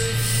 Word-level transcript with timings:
Yeah. 0.00 0.39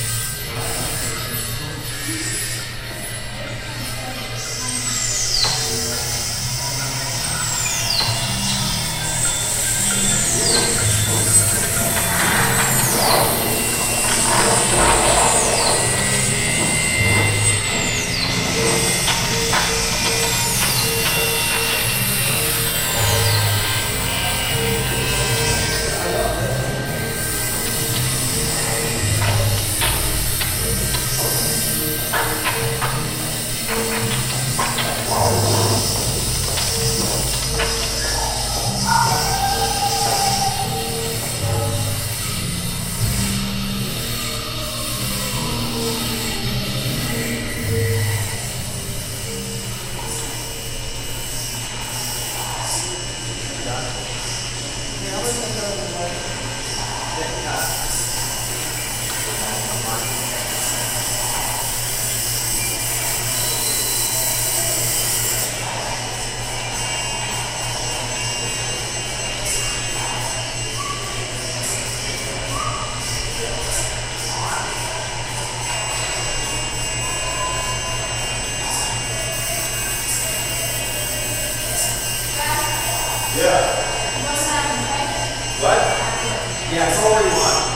Yeah, 86.70 86.86
already 87.02 87.34
one. 87.34 87.66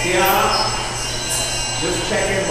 Diana, 0.00 0.48
just 1.84 2.08
check 2.08 2.24
in 2.24 2.49